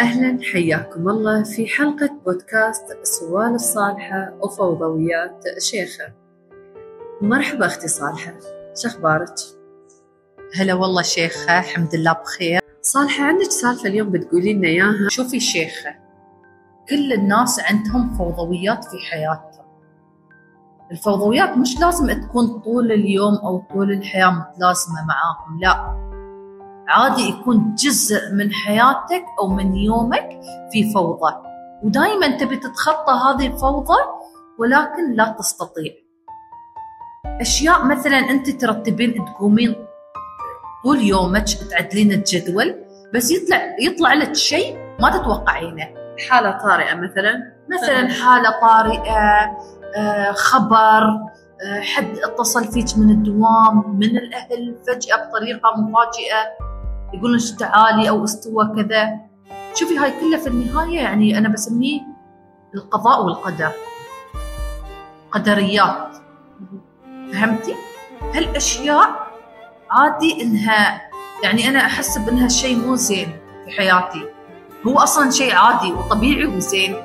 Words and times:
أهلا 0.00 0.38
حياكم 0.52 1.08
الله 1.08 1.42
في 1.42 1.66
حلقة 1.66 2.10
بودكاست 2.26 2.98
سوال 3.02 3.54
الصالحة 3.54 4.32
وفوضويات 4.42 5.44
شيخة. 5.58 6.12
مرحبا 7.20 7.66
أختي 7.66 7.88
صالحة 7.88 8.34
شخبارك؟ 8.76 9.34
هلا 10.56 10.74
والله 10.74 11.02
شيخة 11.02 11.58
الحمد 11.58 11.94
لله 11.94 12.12
بخير. 12.12 12.60
صالحة 12.82 13.24
عندك 13.24 13.50
سالفة 13.50 13.88
اليوم 13.88 14.10
بتقولي 14.10 14.52
لنا 14.52 14.68
إياها؟ 14.68 15.08
شوفي 15.08 15.40
شيخة 15.40 15.90
كل 16.88 17.12
الناس 17.12 17.60
عندهم 17.60 18.14
فوضويات 18.18 18.84
في 18.84 18.98
حياتهم. 19.10 19.66
الفوضويات 20.92 21.56
مش 21.56 21.80
لازم 21.80 22.22
تكون 22.22 22.60
طول 22.60 22.92
اليوم 22.92 23.34
أو 23.34 23.58
طول 23.72 23.92
الحياة 23.92 24.30
متلازمة 24.30 25.06
معاهم 25.08 25.60
لا. 25.60 26.09
عادي 26.90 27.28
يكون 27.28 27.74
جزء 27.74 28.32
من 28.32 28.52
حياتك 28.52 29.24
أو 29.40 29.48
من 29.48 29.74
يومك 29.74 30.40
في 30.72 30.92
فوضى. 30.94 31.34
ودائما 31.82 32.36
تبي 32.38 32.56
تتخطى 32.56 33.12
هذه 33.12 33.46
الفوضى 33.46 33.98
ولكن 34.58 35.12
لا 35.12 35.36
تستطيع. 35.38 35.92
أشياء 37.40 37.84
مثلا 37.84 38.18
أنت 38.18 38.50
ترتبين 38.50 39.24
تقومين 39.24 39.74
طول 40.84 41.00
يومك 41.00 41.44
تعدلين 41.70 42.12
الجدول 42.12 42.74
بس 43.14 43.30
يطلع 43.30 43.76
يطلع 43.80 44.14
لك 44.14 44.34
شيء 44.34 44.78
ما 45.00 45.10
تتوقعينه. 45.10 45.88
حالة 46.30 46.50
طارئة 46.50 46.94
مثلا. 46.94 47.52
مثلا 47.68 48.08
حالة 48.08 48.60
طارئة 48.60 49.56
آه، 49.96 50.32
خبر 50.32 51.02
آه، 51.62 51.80
حد 51.80 52.18
اتصل 52.24 52.64
فيك 52.64 52.98
من 52.98 53.10
الدوام 53.10 53.96
من 53.98 54.16
الأهل 54.16 54.76
فجأة 54.86 55.28
بطريقة 55.28 55.74
مفاجئة. 55.76 56.69
يقولون 57.14 57.38
تعالي 57.58 58.08
أو 58.08 58.24
استوى 58.24 58.72
كذا. 58.76 59.20
شوفي 59.74 59.98
هاي 59.98 60.20
كلها 60.20 60.38
في 60.38 60.46
النهاية 60.46 61.00
يعني 61.00 61.38
أنا 61.38 61.48
بسميه 61.48 62.00
القضاء 62.74 63.24
والقدر. 63.24 63.72
قدريات. 65.32 66.16
فهمتي؟ 67.32 67.74
هالأشياء 68.34 69.30
عادي 69.90 70.42
إنها 70.42 71.10
يعني 71.42 71.68
أنا 71.68 71.78
أحس 71.78 72.18
بإنها 72.18 72.48
شيء 72.48 72.76
مو 72.76 72.94
زين 72.94 73.36
في 73.64 73.70
حياتي. 73.70 74.24
هو 74.86 74.98
أصلا 74.98 75.30
شيء 75.30 75.54
عادي 75.54 75.92
وطبيعي 75.92 76.46
وزين. 76.46 76.96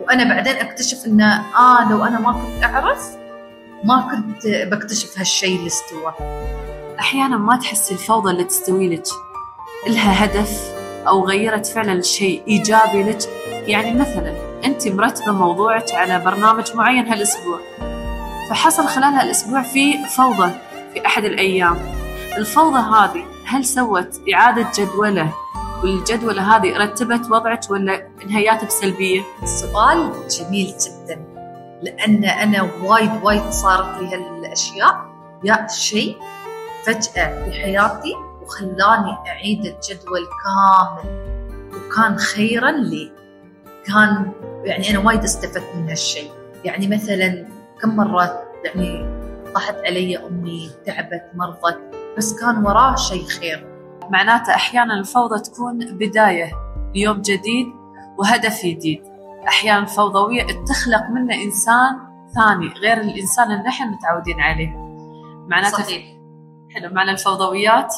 وأنا 0.00 0.34
بعدين 0.34 0.56
أكتشف 0.56 1.06
إنه 1.06 1.56
آه 1.56 1.90
لو 1.90 2.04
أنا 2.04 2.20
ما 2.20 2.32
كنت 2.32 2.64
أعرف 2.64 3.16
ما 3.84 4.00
كنت 4.10 4.46
بكتشف 4.46 5.18
هالشيء 5.18 5.56
اللي 5.56 5.66
استوى. 5.66 6.14
أحيانا 7.00 7.36
ما 7.36 7.56
تحسي 7.56 7.94
الفوضى 7.94 8.30
اللي 8.30 8.44
تستوي 8.44 8.96
لك. 8.96 9.06
لها 9.86 10.24
هدف 10.24 10.72
أو 11.08 11.26
غيرت 11.26 11.66
فعلا 11.66 12.02
شيء 12.02 12.42
إيجابي 12.48 13.02
لك؟ 13.02 13.18
يعني 13.66 13.94
مثلا 13.94 14.34
أنت 14.64 14.88
مرتبة 14.88 15.32
موضوعك 15.32 15.92
على 15.92 16.18
برنامج 16.18 16.76
معين 16.76 17.06
هالأسبوع 17.06 17.60
فحصل 18.50 18.86
خلال 18.86 19.14
هالأسبوع 19.14 19.62
في 19.62 19.98
فوضى 20.16 20.50
في 20.94 21.06
أحد 21.06 21.24
الأيام. 21.24 21.78
الفوضى 22.36 22.78
هذه 22.78 23.24
هل 23.46 23.64
سوت 23.64 24.20
إعادة 24.34 24.66
جدولة؟ 24.78 25.32
والجدولة 25.82 26.56
هذه 26.56 26.76
رتبت 26.76 27.30
وضعك 27.30 27.60
ولا 27.70 28.08
انهيات 28.24 28.64
بسلبية؟ 28.64 29.22
السؤال 29.42 30.12
جميل 30.28 30.66
جدا 30.66 31.24
لأن 31.82 32.24
أنا 32.24 32.68
وايد 32.82 33.10
وايد 33.22 33.50
صارت 33.50 34.02
لي 34.02 34.14
هالأشياء 34.14 35.10
يا 35.44 35.66
شيء 35.70 36.16
فجأة 36.86 37.44
في 37.44 37.52
حياتي 37.52 38.29
وخلاني 38.50 39.16
أعيد 39.28 39.58
الجدول 39.58 40.26
كامل. 40.44 41.30
وكان 41.70 42.16
خيرا 42.16 42.70
لي. 42.70 43.12
كان 43.86 44.32
يعني 44.64 44.90
أنا 44.90 44.98
وايد 44.98 45.22
استفدت 45.22 45.64
من 45.76 45.88
هالشيء. 45.88 46.30
يعني 46.64 46.88
مثلا 46.88 47.48
كم 47.82 47.96
مرة 47.96 48.42
يعني 48.64 49.20
طاحت 49.54 49.74
علي 49.74 50.26
أمي 50.26 50.70
تعبت 50.86 51.22
مرضت 51.34 51.78
بس 52.16 52.40
كان 52.40 52.66
وراه 52.66 52.96
شيء 52.96 53.24
خير. 53.24 53.66
معناته 54.10 54.54
أحيانا 54.54 54.94
الفوضى 54.94 55.40
تكون 55.40 55.78
بداية 55.78 56.50
ليوم 56.94 57.20
جديد 57.20 57.66
وهدف 58.18 58.66
جديد. 58.66 59.02
أحيانا 59.48 59.78
الفوضوية 59.78 60.42
تخلق 60.42 61.10
منه 61.10 61.34
إنسان 61.34 61.98
ثاني 62.34 62.68
غير 62.68 63.00
الإنسان 63.00 63.52
اللي 63.52 63.62
نحن 63.62 63.88
متعودين 63.88 64.40
عليه. 64.40 64.70
معناته 65.48 65.82
صحيح. 65.82 66.04
حلو 66.74 66.94
معنى 66.94 67.10
الفوضويات 67.10 67.94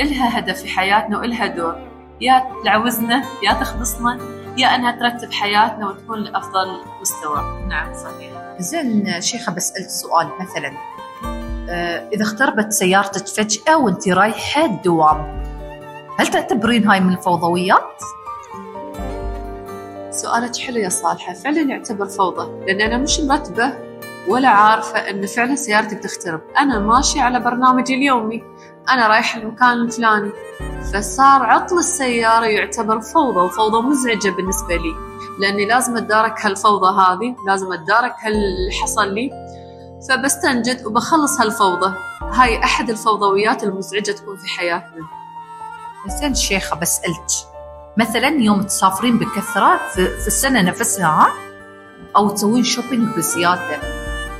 إلها 0.00 0.38
هدف 0.38 0.62
في 0.62 0.68
حياتنا 0.68 1.18
وإلها 1.18 1.46
دور. 1.46 1.74
يا 2.20 2.44
تعوزنا 2.64 3.24
يا 3.42 3.52
تخلصنا 3.52 4.18
يا 4.56 4.74
أنها 4.74 4.90
ترتب 4.90 5.32
حياتنا 5.32 5.88
وتكون 5.88 6.18
لأفضل 6.18 6.80
مستوى. 7.00 7.64
نعم 7.68 7.94
صحيح. 7.94 8.32
زين 8.58 9.20
شيخة 9.20 9.52
بسألك 9.52 9.88
سؤال 9.88 10.28
مثلا. 10.40 10.72
آه، 11.70 12.08
إذا 12.12 12.22
اختربت 12.22 12.72
سيارتك 12.72 13.26
فجأة 13.26 13.78
وأنت 13.78 14.08
رايحة 14.08 14.64
الدوام 14.64 15.44
هل 16.18 16.26
تعتبرين 16.26 16.88
هاي 16.88 17.00
من 17.00 17.12
الفوضويات؟ 17.12 18.02
سؤالك 20.10 20.56
حلو 20.56 20.76
يا 20.76 20.88
صالحة. 20.88 21.32
فعلا 21.32 21.60
يعتبر 21.60 22.06
فوضى 22.06 22.64
لأن 22.66 22.80
أنا 22.80 22.96
مش 22.96 23.20
مرتبة 23.20 23.72
ولا 24.28 24.48
عارفة 24.48 24.98
أن 24.98 25.26
فعلا 25.26 25.54
سيارتي 25.54 25.94
بتخترب. 25.94 26.40
أنا 26.58 26.78
ماشية 26.78 27.22
على 27.22 27.40
برنامجي 27.40 27.94
اليومي. 27.94 28.42
أنا 28.90 29.08
رايح 29.08 29.36
المكان 29.36 29.72
الفلاني 29.72 30.32
فصار 30.92 31.42
عطل 31.42 31.78
السيارة 31.78 32.44
يعتبر 32.44 33.00
فوضى 33.00 33.40
وفوضى 33.40 33.88
مزعجة 33.88 34.30
بالنسبة 34.30 34.76
لي. 34.76 34.94
لأني 35.40 35.64
لازم 35.64 35.96
أتدارك 35.96 36.46
هالفوضى 36.46 37.00
هذه 37.00 37.36
لازم 37.46 37.72
أتدارك 37.72 38.14
هاللي 38.22 38.72
حصل 38.82 39.14
لي. 39.14 39.30
فبستنجد 40.08 40.86
وبخلص 40.86 41.40
هالفوضى. 41.40 41.94
هاي 42.22 42.64
أحد 42.64 42.90
الفوضويات 42.90 43.64
المزعجة 43.64 44.12
تكون 44.12 44.36
في 44.36 44.48
حياتنا. 44.48 45.06
زين 46.20 46.34
شيخة 46.34 46.76
بسألك 46.76 47.26
مثلا 47.96 48.28
يوم 48.28 48.62
تسافرين 48.62 49.18
بكثرة 49.18 49.80
في, 49.94 50.06
في 50.20 50.26
السنة 50.26 50.62
نفسها 50.62 51.32
أو 52.16 52.30
تسوين 52.30 52.64
shopping 52.64 53.16
بزيادة 53.16 53.80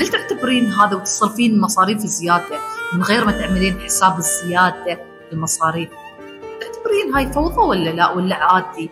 هل 0.00 0.08
تعتبرين 0.08 0.72
هذا 0.72 0.96
وتصرفين 0.96 1.60
مصاريف 1.60 1.98
زيادة؟ 1.98 2.77
من 2.92 3.02
غير 3.02 3.24
ما 3.24 3.32
تعملين 3.32 3.80
حساب 3.80 4.18
الزيادة 4.18 4.98
المصاريف. 5.32 5.88
تعتبرين 6.60 7.14
هاي 7.14 7.32
فوضى 7.32 7.60
ولا 7.60 7.90
لا؟ 7.90 8.10
ولا 8.10 8.36
عادي؟ 8.36 8.90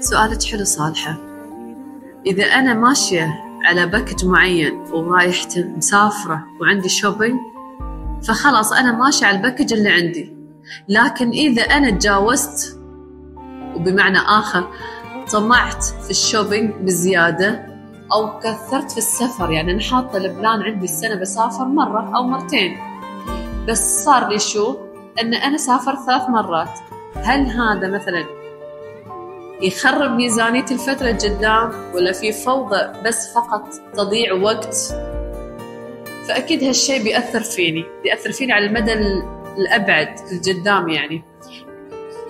سؤالك 0.00 0.42
حلو 0.42 0.64
صالحة. 0.64 1.16
إذا 2.26 2.44
أنا 2.44 2.74
ماشية 2.74 3.44
على 3.64 3.86
package 3.86 4.24
معين 4.24 4.74
ورايحة 4.92 5.48
مسافرة 5.56 6.44
وعندي 6.60 6.88
shopping 6.88 7.40
فخلاص 8.22 8.72
أنا 8.72 8.92
ماشية 8.92 9.26
على 9.26 9.36
ال 9.36 9.41
package 9.41 9.72
اللي 9.72 9.90
عندي. 9.90 10.36
لكن 10.88 11.30
إذا 11.30 11.62
أنا 11.62 11.90
تجاوزت 11.90 12.80
وبمعنى 13.74 14.18
آخر 14.18 14.68
طمعت 15.32 15.84
في 15.84 16.10
ال 16.10 16.17
shopping 16.17 16.74
بزيادة 16.74 17.71
أو 18.12 18.38
كثرت 18.38 18.90
في 18.90 18.98
السفر. 18.98 19.50
يعني 19.50 19.72
أنا 19.72 19.80
حاطة 19.80 20.16
ال 20.16 20.25
plan 20.25 20.62
عندي 20.62 20.84
السنة 20.84 21.14
بسافر 21.14 21.64
مرة 21.64 22.16
أو 22.16 22.22
مرتين. 22.22 22.76
بس 23.68 24.04
صار 24.04 24.28
لي 24.28 24.38
شو؟ 24.38 24.76
أن 25.20 25.34
أنا 25.34 25.56
سافرت 25.56 25.98
ثلاث 26.06 26.28
مرات. 26.28 26.78
هل 27.16 27.46
هذا 27.46 27.88
مثلا 27.88 28.24
يخرب 29.62 30.10
ميزانية 30.10 30.64
الفترة 30.70 31.10
الجدام 31.10 31.72
ولا 31.94 32.12
في 32.12 32.32
فوضى 32.32 32.92
بس 33.04 33.34
فقط 33.34 33.68
تضيع 33.94 34.32
وقت؟ 34.32 34.76
فأكيد 36.28 36.64
هالشيء 36.64 37.02
بيأثر 37.02 37.40
فيني. 37.40 37.84
بيأثر 38.02 38.32
فيني 38.32 38.52
على 38.52 38.66
المدى 38.66 38.92
الأبعد 39.58 40.14
الجدام 40.32 40.88
يعني. 40.88 41.22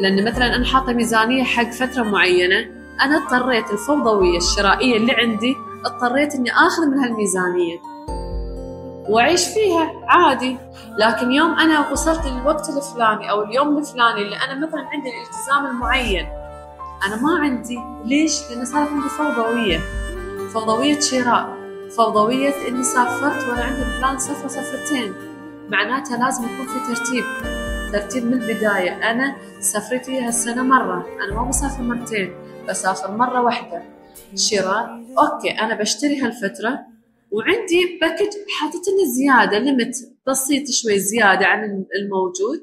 لأن 0.00 0.24
مثلا 0.24 0.56
أنا 0.56 0.64
حاطة 0.64 0.92
ميزانية 0.92 1.42
حق 1.42 1.70
فترة 1.70 2.02
معينة 2.02 2.81
أنا 3.02 3.16
اضطريت 3.16 3.70
الفوضوية 3.70 4.36
الشرائية 4.36 4.96
اللي 4.96 5.12
عندي 5.12 5.56
اضطريت 5.84 6.34
إني 6.34 6.52
آخذ 6.52 6.86
من 6.86 6.98
هالميزانيه 6.98 7.78
وأعيش 9.08 9.48
فيها 9.48 9.92
عادي. 10.08 10.56
لكن 10.98 11.32
يوم 11.32 11.50
أنا 11.58 11.90
وصلت 11.90 12.26
للوقت 12.26 12.68
الفلاني 12.68 13.30
أو 13.30 13.42
اليوم 13.42 13.78
الفلاني 13.78 14.22
اللي 14.22 14.36
أنا 14.36 14.66
مثلا 14.66 14.80
عندي 14.80 15.08
الالتزام 15.10 15.66
المعين 15.66 16.26
أنا 17.06 17.16
ما 17.22 17.38
عندي. 17.38 17.78
ليش؟ 18.04 18.50
لأن 18.50 18.64
صارت 18.64 18.88
عندي 18.88 19.08
فوضوية. 19.08 19.80
فوضوية 20.54 21.00
شراء. 21.00 21.56
فوضوية 21.96 22.54
إني 22.68 22.82
سافرت 22.82 23.48
وأنا 23.48 23.64
عندي 23.64 23.98
plan 23.98 24.18
سفره 24.18 24.48
سفرتين 24.48 25.14
معناتها 25.68 26.16
لازم 26.16 26.44
يكون 26.44 26.66
في 26.66 26.94
ترتيب. 26.94 27.24
ترتيب 27.92 28.26
من 28.26 28.32
البداية. 28.32 29.10
أنا 29.10 29.36
سفرتي 29.60 30.20
هالسنة 30.20 30.62
مرة. 30.62 31.06
أنا 31.24 31.34
ما 31.40 31.48
بسافر 31.48 31.82
مرتين. 31.82 32.34
بسافر 32.68 33.10
مرة 33.10 33.40
واحدة. 33.42 33.82
شراء 34.34 35.04
okay 35.18 35.50
أنا 35.50 35.74
بشتري 35.74 36.20
هالفترة 36.20 36.78
وعندي 37.30 37.98
package 38.00 38.32
حاطط 38.60 38.82
لي 38.88 39.12
زيادة 39.12 39.58
limit 39.58 39.94
بسيط 40.26 40.70
شوي 40.70 40.98
زيادة 40.98 41.46
عن 41.46 41.84
الموجود 41.96 42.60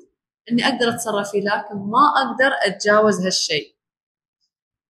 إني 0.51 0.67
أقدر 0.67 0.89
أتصرف 0.89 1.31
فيه 1.31 1.39
لكن 1.39 1.75
ما 1.75 2.13
أقدر 2.23 2.51
أتجاوز 2.65 3.25
هالشيء. 3.25 3.75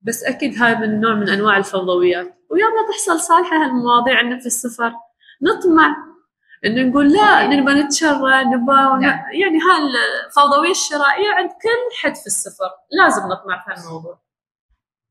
بس 0.01 0.23
أكيد 0.23 0.61
هاي 0.61 0.75
من 0.75 1.01
نوع 1.01 1.13
من 1.13 1.29
أنواع 1.29 1.57
الفوضويات 1.57 2.35
ويوم 2.51 2.71
ما 2.71 2.91
تحصل 2.91 3.19
صالحة 3.19 3.65
هالمواضيع 3.65 4.17
عندنا 4.17 4.39
في 4.39 4.45
السفر 4.45 4.93
نطمع 5.41 5.95
إنه 6.65 6.81
نقول 6.81 7.13
لا 7.13 7.47
نبغى 7.47 7.73
نتشرى 7.73 8.43
نبغى 8.43 8.99
نعم. 9.01 9.19
يعني 9.33 9.59
هالفوضويه 9.59 10.71
الشرائية 10.71 11.29
عند 11.29 11.49
كل 11.49 11.97
حد 12.01 12.15
في 12.15 12.27
السفر 12.27 12.69
لازم 12.91 13.21
نطمع 13.21 13.63
في 13.65 13.71
هالموضوع. 13.71 14.19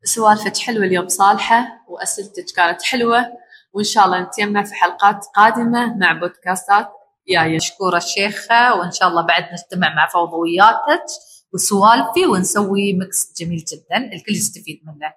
سوالفك 0.05 0.57
حلوة 0.57 0.85
اليوم 0.85 1.09
صالحة 1.09 1.85
وأسئلتك 1.89 2.45
كانت 2.57 2.83
حلوة 2.83 3.27
وإن 3.73 3.85
شاء 3.85 4.05
الله 4.05 4.21
نتجمع 4.21 4.63
في 4.63 4.75
حلقات 4.75 5.25
قادمة 5.37 5.97
مع 5.97 6.13
بودكاستات. 6.13 6.89
جاية 7.29 7.57
مشكورة 7.57 7.97
الشيخة 7.97 8.75
وإن 8.75 8.91
شاء 8.91 9.09
الله 9.09 9.23
بعد 9.27 9.43
نجتمع 9.53 9.95
مع 9.95 10.09
فوضوياتك 10.09 11.05
وسوالفي 11.55 12.27
ونسوي 12.27 12.93
ميكس 12.93 13.33
جميل 13.41 13.59
جدا 13.59 14.13
الكل 14.13 14.33
يستفيد 14.33 14.81
منه. 14.85 15.13